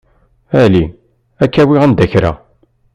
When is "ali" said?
0.63-0.83